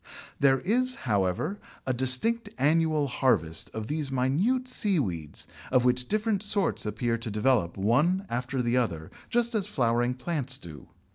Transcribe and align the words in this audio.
There 0.39 0.61
is, 0.61 0.95
however, 1.05 1.59
a 1.85 1.93
distinct 1.93 2.49
annual 2.57 3.05
harvest 3.07 3.69
of 3.71 3.85
these 3.85 4.11
minute 4.11 4.67
seaweeds, 4.67 5.45
of 5.71 5.85
which 5.85 6.07
different 6.07 6.41
sorts 6.41 6.87
appear 6.87 7.19
to 7.19 7.29
develop 7.29 7.77
one 7.77 8.25
after 8.27 8.63
the 8.63 8.77
other, 8.77 9.11
just 9.29 9.53
as 9.53 9.67
flowering 9.67 10.15
plants 10.15 10.57
do. 10.57 10.87